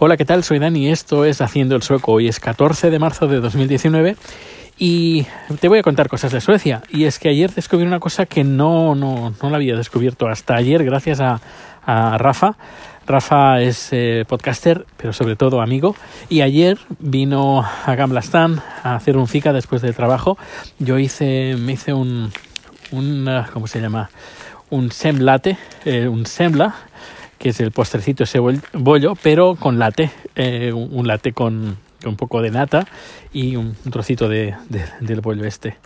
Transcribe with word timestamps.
Hola, 0.00 0.16
¿qué 0.16 0.24
tal? 0.24 0.44
Soy 0.44 0.60
Dani 0.60 0.90
esto 0.90 1.24
es 1.24 1.40
Haciendo 1.40 1.74
el 1.74 1.82
Sueco. 1.82 2.12
Hoy 2.12 2.28
es 2.28 2.38
14 2.38 2.88
de 2.88 3.00
marzo 3.00 3.26
de 3.26 3.40
2019 3.40 4.14
y 4.78 5.26
te 5.58 5.66
voy 5.66 5.80
a 5.80 5.82
contar 5.82 6.08
cosas 6.08 6.30
de 6.30 6.40
Suecia. 6.40 6.84
Y 6.88 7.06
es 7.06 7.18
que 7.18 7.28
ayer 7.28 7.52
descubrí 7.52 7.84
una 7.84 7.98
cosa 7.98 8.24
que 8.24 8.44
no, 8.44 8.94
no, 8.94 9.34
no 9.42 9.50
la 9.50 9.56
había 9.56 9.74
descubierto 9.74 10.28
hasta 10.28 10.54
ayer 10.54 10.84
gracias 10.84 11.18
a, 11.18 11.40
a 11.84 12.16
Rafa. 12.16 12.56
Rafa 13.08 13.60
es 13.60 13.88
eh, 13.90 14.24
podcaster, 14.28 14.86
pero 14.96 15.12
sobre 15.12 15.34
todo 15.34 15.60
amigo. 15.60 15.96
Y 16.28 16.42
ayer 16.42 16.78
vino 17.00 17.64
a 17.84 17.94
Gamblastan 17.96 18.62
a 18.84 18.94
hacer 18.94 19.16
un 19.16 19.26
FICA 19.26 19.52
después 19.52 19.82
del 19.82 19.96
trabajo. 19.96 20.38
Yo 20.78 21.00
hice, 21.00 21.56
me 21.58 21.72
hice 21.72 21.92
un, 21.92 22.30
un 22.92 23.28
¿cómo 23.52 23.66
se 23.66 23.80
llama? 23.80 24.10
Un 24.70 24.92
semlate, 24.92 25.58
eh, 25.84 26.06
un 26.06 26.24
sembla, 26.24 26.87
que 27.38 27.50
es 27.50 27.60
el 27.60 27.70
postrecito 27.70 28.24
ese 28.24 28.38
bollo, 28.38 29.14
pero 29.22 29.54
con 29.54 29.78
latte, 29.78 30.10
eh, 30.34 30.72
un 30.72 31.06
latte 31.06 31.32
con, 31.32 31.78
un 32.04 32.16
poco 32.16 32.42
de 32.42 32.50
nata 32.50 32.86
y 33.32 33.56
un, 33.56 33.74
trocito 33.90 34.28
de, 34.28 34.54
del 35.00 35.20
bollo 35.20 35.44
este, 35.44 35.76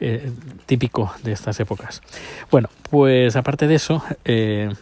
eh, 0.00 0.30
típico 0.66 1.12
de 1.22 1.32
estas 1.32 1.60
épocas. 1.60 2.02
Bueno, 2.50 2.68
pues 2.90 3.36
aparte 3.36 3.66
de 3.66 3.74
eso, 3.74 4.02
eh, 4.24 4.72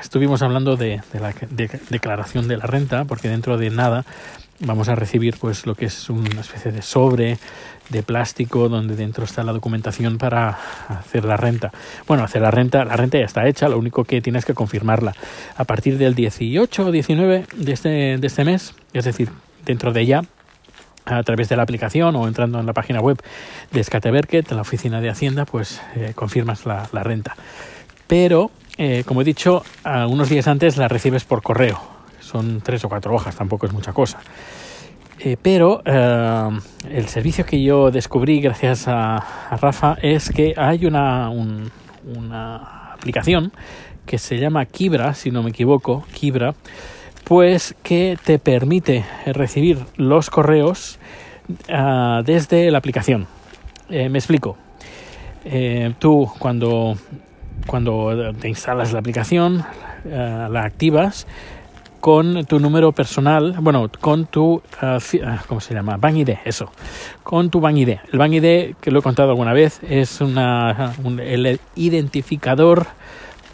estuvimos 0.00 0.42
hablando 0.42 0.76
de, 0.76 1.02
la 1.12 1.34
declaración 1.90 2.48
de 2.48 2.56
la 2.56 2.66
renta, 2.66 3.04
porque 3.04 3.28
dentro 3.28 3.56
de 3.56 3.70
nada 3.70 4.04
vamos 4.64 4.88
a 4.88 4.94
recibir 4.94 5.36
pues 5.38 5.66
lo 5.66 5.74
que 5.74 5.86
es 5.86 6.10
una 6.10 6.40
especie 6.40 6.72
de 6.72 6.82
sobre 6.82 7.38
de 7.90 8.02
plástico 8.02 8.68
donde 8.68 8.96
dentro 8.96 9.24
está 9.24 9.42
la 9.42 9.52
documentación 9.52 10.18
para 10.18 10.58
hacer 10.88 11.24
la 11.24 11.36
renta. 11.36 11.70
Bueno, 12.06 12.24
hacer 12.24 12.42
la 12.42 12.50
renta, 12.50 12.84
la 12.84 12.96
renta 12.96 13.18
ya 13.18 13.24
está 13.24 13.46
hecha, 13.46 13.68
lo 13.68 13.78
único 13.78 14.04
que 14.04 14.20
tienes 14.20 14.44
que 14.44 14.54
confirmarla. 14.54 15.14
A 15.56 15.64
partir 15.64 15.98
del 15.98 16.14
18 16.14 16.86
o 16.86 16.90
19 16.90 17.46
de 17.54 17.72
este, 17.72 17.88
de 18.18 18.26
este 18.26 18.44
mes, 18.44 18.74
es 18.92 19.04
decir, 19.04 19.28
dentro 19.64 19.92
de 19.92 20.06
ya, 20.06 20.22
a 21.04 21.22
través 21.22 21.50
de 21.50 21.56
la 21.56 21.62
aplicación 21.62 22.16
o 22.16 22.26
entrando 22.26 22.58
en 22.58 22.66
la 22.66 22.72
página 22.72 23.00
web 23.00 23.22
de 23.72 23.84
Skateverket, 23.84 24.50
la 24.52 24.62
oficina 24.62 25.00
de 25.02 25.10
Hacienda, 25.10 25.44
pues 25.44 25.82
eh, 25.96 26.12
confirmas 26.14 26.64
la, 26.64 26.86
renta. 27.02 27.36
Pero, 28.06 28.50
eh, 28.78 29.04
como 29.06 29.20
he 29.20 29.24
dicho, 29.24 29.62
unos 29.84 30.30
días 30.30 30.48
antes 30.48 30.78
la 30.78 30.88
recibes 30.88 31.24
por 31.24 31.42
correo. 31.42 31.93
Son 32.24 32.62
tres 32.62 32.82
o 32.84 32.88
cuatro 32.88 33.14
hojas, 33.14 33.36
tampoco 33.36 33.66
es 33.66 33.72
mucha 33.72 33.92
cosa. 33.92 34.18
Eh, 35.20 35.36
pero 35.40 35.82
eh, 35.84 36.48
el 36.90 37.06
servicio 37.08 37.44
que 37.44 37.62
yo 37.62 37.90
descubrí 37.90 38.40
gracias 38.40 38.88
a, 38.88 39.56
Rafa 39.60 39.96
es 40.02 40.30
que 40.30 40.54
hay 40.56 40.86
una, 40.86 41.30
una, 41.30 42.92
aplicación 42.94 43.52
que 44.06 44.18
se 44.18 44.38
llama 44.38 44.64
Kibra, 44.64 45.14
si 45.14 45.30
no 45.30 45.42
me 45.42 45.50
equivoco, 45.50 46.04
Kibra, 46.14 46.54
pues 47.24 47.74
que 47.82 48.18
te 48.24 48.38
permite 48.38 49.04
recibir 49.26 49.78
los 49.96 50.30
correos 50.30 50.98
eh, 51.68 52.22
desde 52.24 52.70
la 52.70 52.78
aplicación. 52.78 53.26
me 53.88 54.18
explico. 54.18 54.56
tú 55.98 56.30
cuando, 56.38 56.96
cuando 57.66 58.32
te 58.40 58.48
instalas 58.48 58.92
la 58.92 58.98
aplicación, 59.00 59.64
la 60.04 60.64
activas, 60.64 61.26
con 62.04 62.44
tu 62.44 62.60
número 62.60 62.92
personal, 62.92 63.56
bueno, 63.62 63.90
con 63.98 64.26
tu, 64.26 64.56
uh, 64.56 65.40
¿cómo 65.48 65.58
se 65.62 65.72
llama? 65.72 65.96
Bank 65.96 66.16
ID, 66.16 66.30
eso, 66.44 66.70
con 67.22 67.48
tu 67.48 67.60
Bank 67.60 67.78
ID. 67.78 67.96
El 68.12 68.18
Bank 68.18 68.32
ID, 68.34 68.74
que 68.78 68.90
lo 68.90 68.98
he 68.98 69.02
contado 69.02 69.30
alguna 69.30 69.54
vez, 69.54 69.80
es 69.88 70.20
una, 70.20 70.92
un, 71.02 71.18
el 71.18 71.58
identificador 71.76 72.88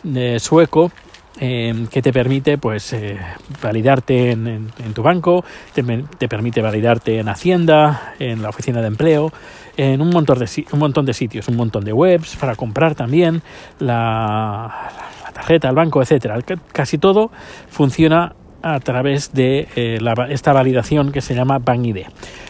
de 0.03 0.41
sueco 0.41 0.91
eh, 1.39 1.87
que 1.93 2.03
te 2.03 2.13
permite 2.13 2.59
pues 2.59 2.93
eh, 2.93 3.21
validarte 3.63 4.33
en, 4.33 4.73
tu 4.95 5.05
banco, 5.05 5.45
te, 5.73 5.85
te, 6.19 6.27
permite 6.27 6.61
validarte 6.61 7.21
en 7.21 7.29
Hacienda, 7.29 8.15
en 8.19 8.43
la 8.43 8.49
oficina 8.49 8.81
de 8.81 8.89
empleo, 8.89 9.33
en 9.77 10.01
un 10.01 10.11
montón 10.11 10.41
de, 10.41 10.67
un 10.73 10.79
montón 10.81 11.07
de 11.07 11.15
sitios, 11.15 11.47
un 11.47 11.55
montón 11.55 11.85
de 11.85 11.93
webs 11.93 12.35
para 12.35 12.57
comprar 12.57 12.97
también 12.97 13.43
la, 13.79 14.91
la 15.23 15.31
tarjeta, 15.33 15.69
el 15.69 15.77
banco, 15.77 16.03
etcétera. 16.03 16.37
Casi 16.73 16.99
todo 16.99 17.31
funciona 17.69 18.35
a 18.63 18.81
través 18.81 19.33
de 19.33 19.69
eh, 19.77 19.99
esta 20.29 20.53
validación 20.53 21.13
que 21.13 21.21
se 21.21 21.35
llama 21.35 21.59
BankID. 21.59 22.07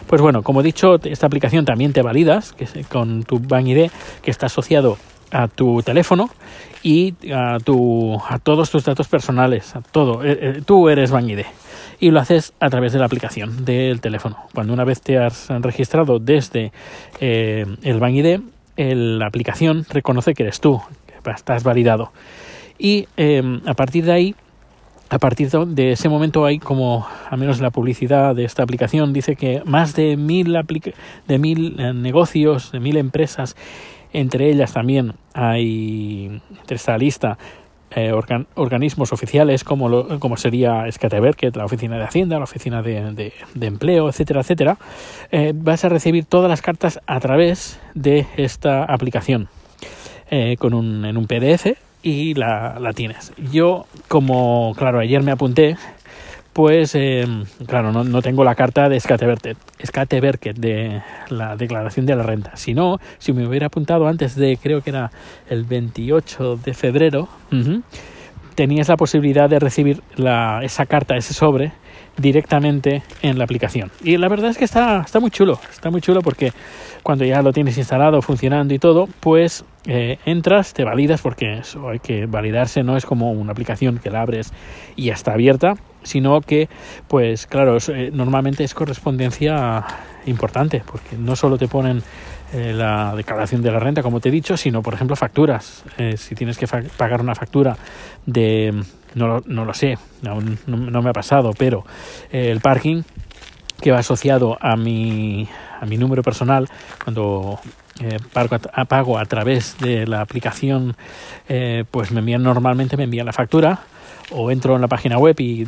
Pues 0.07 0.21
bueno, 0.21 0.43
como 0.43 0.61
he 0.61 0.63
dicho, 0.63 0.99
esta 1.03 1.27
aplicación 1.27 1.65
también 1.65 1.93
te 1.93 2.01
validas 2.01 2.53
que 2.53 2.67
con 2.83 3.23
tu 3.23 3.39
BankID 3.39 3.89
que 4.21 4.31
está 4.31 4.47
asociado 4.47 4.97
a 5.31 5.47
tu 5.47 5.81
teléfono 5.81 6.29
y 6.83 7.13
a, 7.33 7.57
todos 7.59 8.71
tus 8.71 8.83
datos 8.83 9.07
personales, 9.07 9.75
a 9.75 9.81
todo. 9.81 10.23
Eh, 10.23 10.37
eh, 10.41 10.61
tú 10.65 10.89
eres 10.89 11.11
BankID 11.11 11.39
y 11.99 12.11
lo 12.11 12.19
haces 12.19 12.53
a 12.59 12.69
través 12.69 12.93
de 12.93 12.99
la 12.99 13.05
aplicación 13.05 13.63
del 13.63 14.01
teléfono. 14.01 14.37
Cuando 14.53 14.73
una 14.73 14.83
vez 14.83 15.01
te 15.01 15.17
has 15.17 15.49
registrado 15.49 16.19
desde 16.19 16.71
el 17.19 17.99
BankID, 17.99 18.39
la 18.75 19.27
aplicación 19.27 19.85
reconoce 19.87 20.33
que 20.33 20.43
eres 20.43 20.59
tú, 20.59 20.81
que 21.23 21.29
estás 21.29 21.63
validado. 21.63 22.11
Y 22.79 23.07
a 23.67 23.73
partir 23.75 24.05
de 24.05 24.11
ahí 24.11 24.35
a 25.11 25.19
partir 25.19 25.49
de 25.49 25.91
ese 25.91 26.07
momento 26.07 26.45
hay 26.45 26.57
como, 26.57 27.05
al 27.29 27.37
menos 27.37 27.59
la 27.59 27.69
publicidad 27.69 28.33
de 28.33 28.45
esta 28.45 28.63
aplicación 28.63 29.11
dice 29.11 29.35
que 29.35 29.61
más 29.65 29.93
de 29.93 30.15
mil, 30.15 30.57
de 31.27 31.37
mil 31.37 31.75
eh, 31.77 31.93
negocios, 31.93 32.71
de 32.71 32.79
mil 32.79 32.95
empresas, 32.95 33.57
entre 34.13 34.49
ellas 34.49 34.71
también 34.71 35.15
hay, 35.33 36.41
entre 36.61 36.77
esta 36.77 36.97
lista, 36.97 37.37
eh, 37.93 38.13
organismos 38.55 39.11
oficiales 39.11 39.65
como, 39.65 39.89
lo, 39.89 40.17
como 40.21 40.37
sería 40.37 40.89
Skateverket, 40.89 41.57
la 41.57 41.65
oficina 41.65 41.97
de 41.97 42.05
Hacienda, 42.05 42.37
la 42.37 42.45
oficina 42.45 42.81
de, 42.81 43.33
de, 43.53 43.67
empleo, 43.67 44.07
etcétera, 44.07 44.39
etcétera, 44.39 44.77
eh, 45.29 45.51
vas 45.53 45.83
a 45.83 45.89
recibir 45.89 46.23
todas 46.23 46.49
las 46.49 46.61
cartas 46.61 47.01
a 47.05 47.19
través 47.19 47.81
de 47.95 48.27
esta 48.37 48.85
aplicación. 48.85 49.49
con 50.57 50.73
un, 50.73 51.03
en 51.03 51.17
un 51.17 51.27
PDF 51.27 51.75
y 52.03 52.33
la, 52.33 52.77
la 52.79 52.93
tienes. 52.93 53.33
Yo, 53.51 53.85
como, 54.07 54.73
claro, 54.77 54.99
ayer 54.99 55.21
me 55.23 55.31
apunté, 55.31 55.77
pues, 56.53 56.95
eh, 56.95 57.25
claro, 57.65 57.93
no, 57.93 58.03
no, 58.03 58.21
tengo 58.21 58.43
la 58.43 58.55
carta 58.55 58.89
de 58.89 58.99
Skateverket, 58.99 60.57
de 60.57 61.01
la 61.29 61.55
declaración 61.55 62.05
de 62.05 62.15
la 62.15 62.23
renta. 62.23 62.57
Si 62.57 62.73
no, 62.73 62.99
si 63.19 63.31
me 63.31 63.47
hubiera 63.47 63.67
apuntado 63.67 64.07
antes 64.07 64.35
de, 64.35 64.57
creo 64.61 64.81
que 64.81 64.89
era 64.89 65.11
el 65.49 65.63
28 65.63 66.57
de 66.57 66.73
febrero, 66.73 67.29
tenías 68.61 68.89
la 68.89 68.95
posibilidad 68.95 69.49
de 69.49 69.57
recibir 69.57 70.03
esa 70.61 70.85
carta, 70.85 71.17
ese 71.17 71.33
sobre, 71.33 71.71
directamente 72.15 73.01
en 73.23 73.39
la 73.39 73.43
aplicación. 73.43 73.89
Y 74.03 74.17
la 74.17 74.27
verdad 74.27 74.51
es 74.51 74.59
que 74.59 74.65
está, 74.65 75.01
está 75.01 75.19
muy 75.19 75.31
chulo, 75.31 75.59
está 75.71 75.89
muy 75.89 75.99
chulo 75.99 76.21
porque 76.21 76.53
cuando 77.01 77.25
ya 77.25 77.41
lo 77.41 77.53
tienes 77.53 77.75
instalado, 77.79 78.21
funcionando 78.21 78.75
y 78.75 78.77
todo, 78.77 79.09
pues 79.19 79.65
eh, 79.87 80.19
entras, 80.27 80.75
te 80.75 80.83
validas, 80.83 81.23
porque 81.23 81.57
eso 81.57 81.89
hay 81.89 81.97
que 81.97 82.27
validarse, 82.27 82.83
no 82.83 82.97
es 82.97 83.07
como 83.07 83.31
una 83.31 83.51
aplicación 83.51 83.97
que 83.97 84.11
la 84.11 84.21
abres 84.21 84.53
y 84.95 85.05
ya 85.05 85.13
está 85.13 85.33
abierta, 85.33 85.73
sino 86.03 86.41
que, 86.41 86.69
pues 87.07 87.47
claro, 87.47 87.79
eh, 87.87 88.11
normalmente 88.13 88.63
es 88.63 88.75
correspondencia 88.75 89.83
importante, 90.27 90.83
porque 90.85 91.17
no 91.17 91.35
solo 91.35 91.57
te 91.57 91.67
ponen 91.67 92.03
eh, 92.53 92.73
la 92.73 93.15
declaración 93.15 93.61
de 93.61 93.71
la 93.71 93.79
renta, 93.79 94.01
como 94.01 94.19
te 94.19 94.29
he 94.29 94.31
dicho, 94.31 94.57
sino, 94.57 94.81
por 94.81 94.93
ejemplo, 94.93 95.15
facturas. 95.15 95.83
si 96.15 96.35
tienes 96.35 96.57
que 96.57 96.67
pagar 96.97 97.21
una 97.21 97.35
factura 97.35 97.77
de, 98.25 98.73
no, 99.15 99.41
no 99.45 99.65
lo 99.65 99.73
sé, 99.73 99.97
aún 100.27 100.57
no, 100.67 101.01
me 101.01 101.09
ha 101.09 101.13
pasado, 101.13 101.51
pero 101.57 101.85
el 102.31 102.59
parking 102.59 103.03
que 103.81 103.91
va 103.91 103.99
asociado 103.99 104.57
a 104.61 104.75
mi, 104.75 105.49
a 105.79 105.85
mi 105.85 105.97
número 105.97 106.21
personal 106.21 106.67
cuando 107.03 107.59
eh, 107.99 108.17
pago, 108.31 108.57
a, 108.73 108.85
pago, 108.85 109.17
a, 109.17 109.25
través 109.25 109.77
de 109.79 110.07
la 110.07 110.21
aplicación, 110.21 110.95
eh, 111.49 111.83
pues 111.91 112.11
me 112.11 112.19
envían 112.19 112.41
normalmente 112.41 112.97
me 112.97 113.03
envían 113.03 113.25
la 113.25 113.33
factura 113.33 113.81
o 114.31 114.49
entro 114.49 114.75
en 114.75 114.81
la 114.81 114.87
página 114.87 115.17
web 115.17 115.35
y 115.39 115.65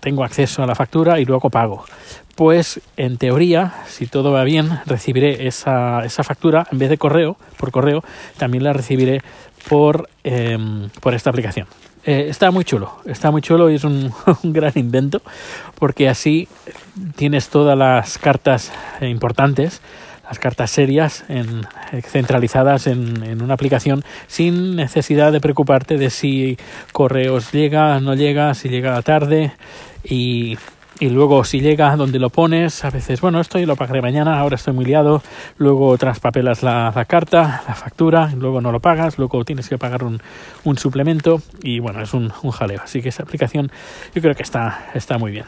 tengo 0.00 0.24
acceso 0.24 0.62
a 0.62 0.66
la 0.66 0.74
factura 0.74 1.20
y 1.20 1.24
luego 1.24 1.50
pago. 1.50 1.84
Pues 2.34 2.80
en 2.96 3.16
teoría, 3.16 3.74
si 3.86 4.06
todo 4.06 4.32
va 4.32 4.44
bien, 4.44 4.80
recibiré 4.86 5.46
esa, 5.46 6.04
esa 6.04 6.24
factura 6.24 6.66
en 6.70 6.78
vez 6.78 6.90
de 6.90 6.98
correo, 6.98 7.36
por 7.56 7.70
correo, 7.70 8.02
también 8.36 8.64
la 8.64 8.72
recibiré 8.72 9.22
por, 9.68 10.08
em, 10.24 10.88
por 11.00 11.14
esta 11.14 11.30
aplicación. 11.30 11.66
Eh, 12.04 12.26
está 12.28 12.50
muy 12.50 12.64
chulo, 12.64 12.92
está 13.04 13.30
muy 13.30 13.42
chulo 13.42 13.68
y 13.68 13.74
es 13.74 13.84
un, 13.84 14.12
gran 14.44 14.72
invento 14.76 15.22
porque 15.76 16.08
así 16.08 16.48
tienes 17.16 17.48
todas 17.48 17.76
las 17.76 18.18
cartas 18.18 18.72
importantes, 19.00 19.80
las 20.28 20.38
cartas 20.38 20.70
serias 20.70 21.24
en, 21.28 21.66
centralizadas 22.02 22.86
en, 22.86 23.22
en, 23.24 23.42
una 23.42 23.54
aplicación 23.54 24.04
sin 24.28 24.76
necesidad 24.76 25.32
de 25.32 25.40
preocuparte 25.40 25.98
de 25.98 26.10
si 26.10 26.58
correos 26.92 27.50
llega, 27.52 27.98
no 28.00 28.14
llega, 28.14 28.54
si 28.54 28.68
llega 28.68 29.00
tarde 29.02 29.52
y 30.04 30.58
y 30.98 31.10
luego 31.10 31.44
si 31.44 31.60
llega 31.60 31.94
donde 31.96 32.18
lo 32.18 32.30
pones, 32.30 32.84
a 32.84 32.90
veces, 32.90 33.20
bueno, 33.20 33.40
esto 33.40 33.58
yo 33.58 33.66
lo 33.66 33.76
pagaré 33.76 34.00
mañana, 34.00 34.38
ahora 34.38 34.56
estoy 34.56 34.72
muy 34.72 34.84
liado, 34.84 35.22
luego 35.58 35.96
traspapelas 35.98 36.62
la, 36.62 36.92
la 36.94 37.04
carta, 37.04 37.62
la 37.68 37.74
factura, 37.74 38.32
luego 38.36 38.60
no 38.60 38.72
lo 38.72 38.80
pagas, 38.80 39.18
luego 39.18 39.44
tienes 39.44 39.68
que 39.68 39.76
pagar 39.76 40.04
un, 40.04 40.20
un 40.64 40.78
suplemento 40.78 41.42
y 41.62 41.80
bueno, 41.80 42.00
es 42.00 42.14
un, 42.14 42.32
un, 42.42 42.50
jaleo. 42.50 42.80
Así 42.82 43.02
que 43.02 43.10
esa 43.10 43.24
aplicación 43.24 43.70
yo 44.14 44.22
creo 44.22 44.34
que 44.34 44.42
está, 44.42 44.86
está 44.94 45.18
muy 45.18 45.32
bien. 45.32 45.44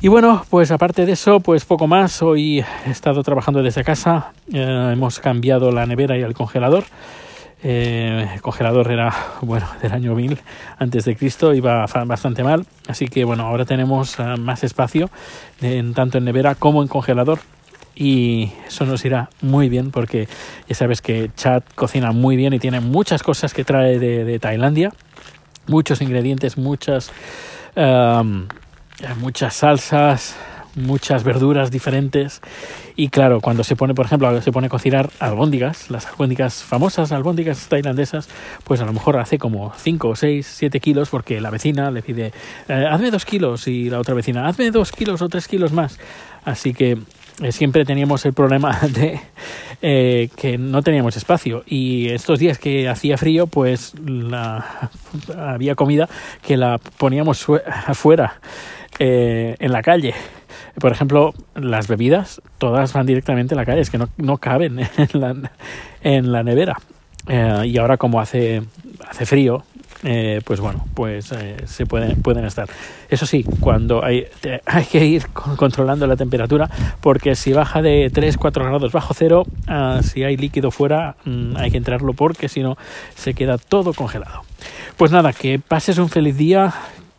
Y 0.00 0.08
bueno, 0.08 0.44
pues 0.50 0.70
aparte 0.70 1.06
de 1.06 1.12
eso, 1.12 1.40
pues 1.40 1.64
poco 1.64 1.86
más. 1.86 2.22
Hoy 2.22 2.64
he 2.86 2.90
estado 2.90 3.22
trabajando 3.22 3.62
desde 3.62 3.82
casa, 3.82 4.32
eh, 4.52 4.90
hemos 4.92 5.18
cambiado 5.18 5.72
la 5.72 5.86
nevera 5.86 6.16
y 6.16 6.22
el 6.22 6.34
congelador. 6.34 6.84
Eh, 7.66 8.28
el 8.34 8.42
congelador 8.42 8.92
era 8.92 9.10
bueno 9.40 9.66
del 9.80 9.92
año 9.92 10.14
1000 10.14 10.38
antes 10.78 11.06
de 11.06 11.16
Cristo 11.16 11.54
iba 11.54 11.86
bastante 11.86 12.44
mal. 12.44 12.66
Así 12.88 13.08
que 13.08 13.24
bueno 13.24 13.46
ahora 13.46 13.64
tenemos 13.64 14.18
uh, 14.18 14.36
más 14.38 14.62
espacio 14.64 15.08
en, 15.62 15.94
tanto 15.94 16.18
en 16.18 16.24
nevera 16.24 16.54
como 16.54 16.82
en 16.82 16.88
congelador. 16.88 17.38
Y 17.96 18.52
eso 18.66 18.84
nos 18.84 19.04
irá 19.04 19.30
muy 19.40 19.70
bien 19.70 19.92
porque 19.92 20.28
ya 20.68 20.74
sabes 20.74 21.00
que 21.00 21.30
Chad 21.36 21.62
cocina 21.74 22.12
muy 22.12 22.36
bien 22.36 22.52
y 22.52 22.58
tiene 22.58 22.80
muchas 22.80 23.22
cosas 23.22 23.54
que 23.54 23.64
trae 23.64 23.98
de, 23.98 24.38
Tailandia. 24.38 24.92
Muchos 25.66 26.02
ingredientes 26.02 26.58
muchas 26.58 27.12
um, 27.76 28.46
muchas 29.20 29.54
salsas 29.54 30.36
muchas 30.76 31.24
verduras 31.24 31.70
diferentes. 31.70 32.40
Y 32.96 33.08
claro, 33.08 33.40
cuando 33.40 33.64
se 33.64 33.76
pone, 33.76 33.94
por 33.94 34.06
ejemplo, 34.06 34.40
se 34.40 34.52
pone 34.52 34.66
a 34.66 34.70
cocinar 34.70 35.10
albóndigas, 35.18 35.90
las 35.90 36.06
albóndigas 36.06 36.62
famosas, 36.62 37.12
albóndigas 37.12 37.68
tailandesas, 37.68 38.28
pues 38.64 38.80
a 38.80 38.84
lo 38.84 38.92
mejor 38.92 39.18
hace 39.18 39.38
como 39.38 39.72
5 39.76 40.08
o 40.08 40.16
6, 40.16 40.46
7 40.46 40.80
kilos 40.80 41.08
porque 41.10 41.40
la 41.40 41.50
vecina 41.50 41.90
le 41.90 42.02
pide, 42.02 42.32
eh, 42.68 42.86
hazme 42.88 43.10
2 43.10 43.24
kilos 43.24 43.68
y 43.68 43.90
la 43.90 43.98
otra 43.98 44.14
vecina, 44.14 44.46
hazme 44.46 44.70
2 44.70 44.92
kilos 44.92 45.22
o 45.22 45.28
3 45.28 45.48
kilos 45.48 45.72
más. 45.72 45.98
Así 46.44 46.74
que 46.74 46.98
eh, 47.42 47.52
siempre 47.52 47.84
teníamos 47.84 48.24
el 48.26 48.32
problema 48.32 48.78
de 48.88 49.20
eh, 49.82 50.28
que 50.36 50.56
no 50.58 50.82
teníamos 50.82 51.16
espacio. 51.16 51.64
Y 51.66 52.10
estos 52.10 52.38
días 52.38 52.58
que 52.58 52.88
hacía 52.88 53.16
frío 53.16 53.46
pues 53.46 53.94
la, 54.04 54.90
había 55.36 55.74
comida 55.74 56.08
que 56.42 56.56
la 56.56 56.78
poníamos 56.78 57.46
afuera 57.86 58.40
en 59.00 59.72
la 59.72 59.82
calle 59.82 60.14
por 60.80 60.92
ejemplo, 60.92 61.34
las 61.54 61.88
bebidas, 61.88 62.42
todas 62.58 62.92
van 62.92 63.06
directamente 63.06 63.54
a 63.54 63.56
la 63.56 63.64
calle, 63.64 63.80
es 63.80 63.90
que 63.90 63.98
no, 63.98 64.08
no 64.16 64.38
caben 64.38 64.80
en 66.02 66.32
la, 66.32 66.42
nevera. 66.42 66.76
Eh, 67.28 67.62
y 67.66 67.78
ahora 67.78 67.96
como 67.96 68.20
hace, 68.20 68.62
hace 69.08 69.26
frío, 69.26 69.64
eh, 70.06 70.42
pues 70.44 70.60
bueno, 70.60 70.84
pues 70.92 71.32
eh, 71.32 71.56
se 71.64 71.86
pueden, 71.86 72.20
pueden 72.20 72.44
estar. 72.44 72.68
Eso 73.08 73.24
sí, 73.24 73.42
cuando 73.60 74.04
hay, 74.04 74.26
hay 74.66 74.84
que 74.84 75.04
ir 75.06 75.28
controlando 75.28 76.06
la 76.06 76.16
temperatura, 76.16 76.68
porque 77.00 77.34
si 77.34 77.54
baja 77.54 77.80
de 77.80 78.10
3, 78.12 78.36
4 78.36 78.64
grados 78.64 78.92
bajo 78.92 79.14
cero, 79.14 79.44
uh, 79.68 80.02
si 80.02 80.22
hay 80.22 80.36
líquido 80.36 80.70
fuera, 80.70 81.16
um, 81.24 81.56
hay 81.56 81.70
que 81.70 81.78
entrarlo 81.78 82.12
porque 82.12 82.50
si 82.50 82.60
no 82.60 82.76
se 83.14 83.32
queda 83.32 83.56
todo 83.56 83.94
congelado. 83.94 84.42
Pues 84.98 85.10
nada, 85.10 85.32
que 85.32 85.58
pases 85.58 85.96
un 85.98 86.10
feliz 86.10 86.36
día, 86.36 86.74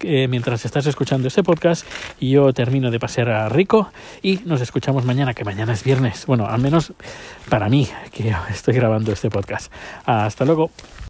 eh, 0.06 0.28
mientras 0.28 0.66
estás 0.66 0.86
escuchando 0.86 1.28
este 1.28 1.44
podcast. 1.44 1.86
Yo 2.22 2.54
termino 2.54 2.92
de 2.92 3.00
pasear 3.00 3.30
a 3.30 3.50
Rico 3.50 3.92
y 4.22 4.40
nos 4.46 4.62
escuchamos 4.62 5.06
mañana, 5.06 5.34
que 5.34 5.44
mañana 5.44 5.74
es 5.74 5.84
viernes. 5.84 6.26
Bueno, 6.26 6.46
al 6.48 6.62
menos 6.62 6.94
para 7.50 7.70
mí, 7.70 7.88
que 8.12 8.34
estoy 8.50 8.76
grabando 8.76 9.12
este 9.12 9.30
podcast. 9.30 9.72
Hasta 10.06 10.46
luego. 10.46 10.72